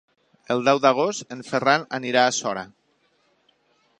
El 0.53 0.63
deu 0.67 0.79
d'agost 0.85 1.35
en 1.35 1.43
Ferran 1.51 1.85
anirà 1.99 2.25
a 2.29 2.33
Sora. 2.39 2.63